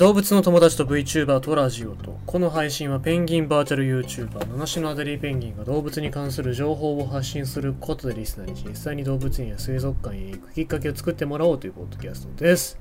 [0.00, 2.18] 動物の友達と VTuber とラジオと。
[2.24, 12.78] この配信はペンギンバーチャル YouTuber 七種のアデリーペンギンが動物に関する情報を発信することでリスナーに実際に動物園や水族館へ行くきっかけを作ってもらおうというポッドキャストです。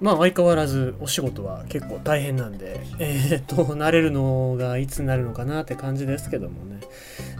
[0.00, 2.80] まあ相変わらずお仕事は結構大変なんで。
[2.98, 6.80] えー、っと慣れるのがいつになるのかなって感じですけどもね。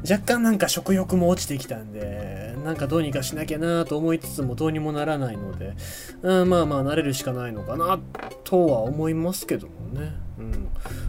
[0.09, 5.75] 若干なんか食欲も落ちてきたんでなんかどうにかしなきゃなと思いつつもどうにもならないので、
[6.21, 7.99] うん、まあまあ慣れるしかないのかな
[8.45, 10.13] とは思いますけどもね。
[10.39, 10.69] うん、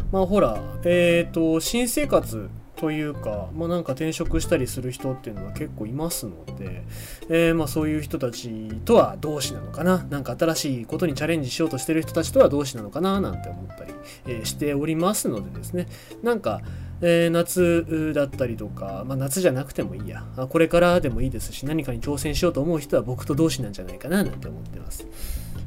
[0.10, 6.86] まあほら、えっ、ー、と、新生活というか、まあ、なんか転職したりする人っていうのは結構いますので、
[7.28, 10.08] えー、まあそういう人たちとは同志なのかな。
[10.10, 13.94] なんか新しいことにチャレンジしようとしてる人たちとは同志なのかななんて思ったり、
[14.28, 15.88] えー、しておりますのでですね。
[16.24, 16.62] なんか
[17.02, 20.24] えー、夏だったりとか、まあ、夏じゃなくてもいいや。
[20.50, 25.08] これからでもいいですし何かに挑戦しようと思う人は僕と同士なんじゃないかななんて思ってます、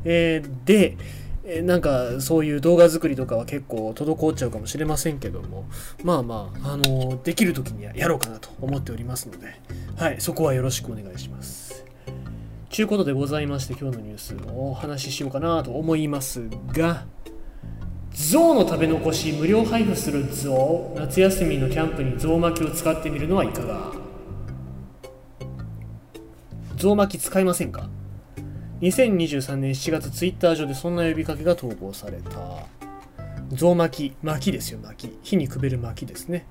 [0.04, 0.96] えー、で、
[1.44, 5.64] え、なんかそういう動画作りとかは結構滞っちゃうかもしれませんけども
[6.04, 9.60] まあまあ、あのできる時にはやろうかなと思っておりますので
[9.96, 11.84] はいそこはよろしくお願いします。
[12.72, 17.04] ちゅうことでございまして今日のニュースをお話ししようかなと思いますが
[18.14, 23.92] 象の食べ残し無料配布する象夏休みのキャンプに象巻きを使ってみるのはいかが？
[26.76, 27.88] 象巻き使いませんか
[28.80, 32.30] ？2023年7月ツイッター上でそんな呼びかけが投稿された。
[33.52, 35.18] 象巻き巻きですよ巻き。
[35.22, 36.46] 火にくべる巻きですね。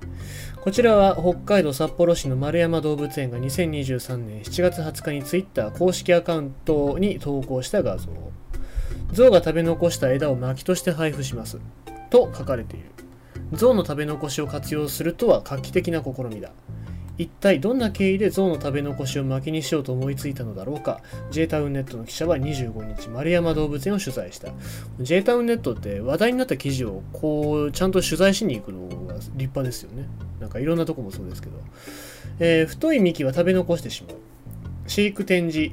[0.62, 8.31] こちらは北海道札幌市の丸山動物園が2023年7月20日にツイッター公式アカウントに投稿した画像。
[9.12, 11.58] 象が食べ残した枝を薪として配布します。
[12.10, 12.86] と書かれている。
[13.52, 16.50] 象の食べ残しを活用するとは画期的な試みだ。
[17.18, 24.52] 一体どんな経緯で象の食べ残しを薪にしようと思いついたのだろうか J タウンネットの記者は25日丸山動物園を取材した
[24.98, 30.08] J タウンネットって話題になった記事をこうちゃんと取材しに行くのが立派ですよね
[30.40, 31.58] なんかいろんなとこもそうですけど、
[32.40, 34.16] えー、太い幹は食べ残してしまう
[34.92, 35.70] 飼育展示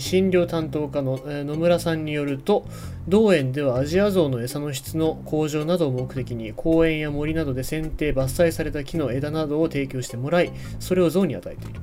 [0.00, 2.66] 診療担当課の野村さんによると
[3.06, 10.50] 同園ではアジアゾウの餌の質の向上などを目的に公園や森などで剪定伐採された木の枝などを提供してもらい
[10.80, 11.80] それをゾウに与えている。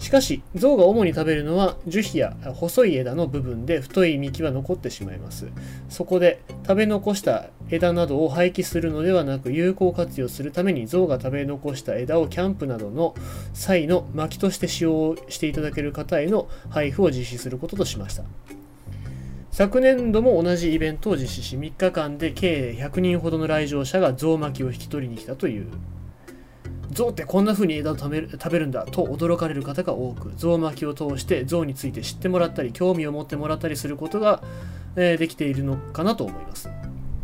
[0.00, 5.48] しかし象が主に食べるのは樹皮や細い枝の部分で太い幹は残ってしまいます。
[5.90, 13.14] そこで食べ残した枝などを廃棄するのではなく有効活用するために象が食べ残した枝をキャンプなどの
[13.52, 18.24] 際の薪として使用していただける方への配布を実施することとしました。
[19.50, 25.66] 昨年度も同じイベントを実施し3日間で計100人ほどの来場者が象巻きを引き取りに来たという。
[26.92, 34.42] 象ってこんな風に枝を食べる食べるんだと驚かれる方が多く象巻きを通して象について知ってもらったり興味を持ってもらったりすることが、
[34.96, 36.68] えー、できているのかなと思います。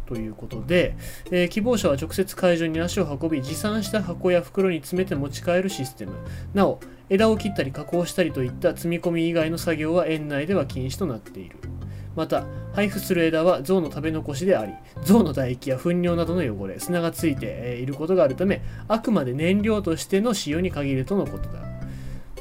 [0.07, 0.97] ということで、
[1.33, 6.13] えー、希望者は直接会場に足を運び持参した箱や袋に詰めて持ち帰るシステム
[6.55, 6.79] なお
[7.09, 11.57] 枝を切ったり加工したりといった積み込み以外の作業は園内では禁止となっている
[12.17, 14.73] また配布する枝は象の食べ残しであり
[15.05, 21.61] 象の唾液や糞尿などの汚れ砂がついていることがあるためあくまで燃料としての使用に限るとのことだ。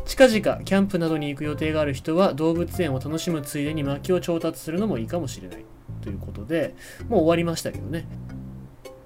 [0.06, 5.66] 近々キャンプなどに行く予定がある人は動物園を楽しむついでに薪を調達するのもいいかもしれない。
[6.02, 6.76] ということで
[7.10, 8.08] もう終わりましたけどね。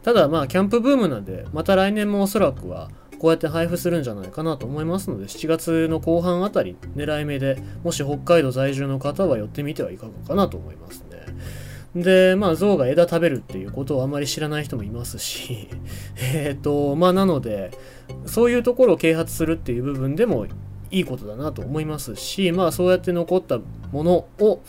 [0.04, 11.04] ただまあキャンプブームなんでまた来年もおそらくはこうやって配布するんじゃないかなと思いますので、7月の後半あたり狙い目で、もし北海道在住の方は寄ってみてはいかがかなと思います
[11.96, 12.04] ね。
[12.04, 15.68] で、まあ、象が枝食べるっていうことをあまり知らない人もいますし、
[16.34, 17.72] えっ、と、まあ、なので、
[18.26, 20.46] そういうところを啓発するっていう部分でも
[20.92, 23.60] いいことだなと思いますし、まあ、そうやって残った
[23.92, 24.62] ものを、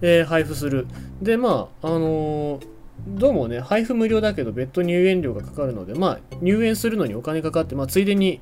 [0.00, 0.86] えー、配布する。
[1.20, 8.40] で、まあ、あのーどうもね、配布無料だけど別途入園料がかかるので、まあ、入園するのにお金かかって、まあ、ついでに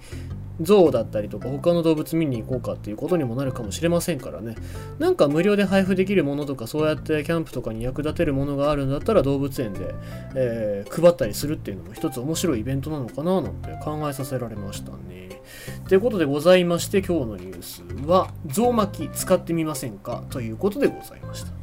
[0.61, 4.55] 象だったりとか他の動物見に行こうかっていうことにもなるかもしれませんからね。
[4.99, 9.95] なんか無料で配布できるものとかそうやってキャンプとかに役立てるものがあるんだったら動物園で、
[10.35, 15.43] えー、配ったりするっていうのも一つ面白いイベントなのかななんて考えさせられましたね。
[15.89, 20.25] ということでございまして今日のニュースは象巻き使ってみませんか？
[20.31, 21.56] ということでございました。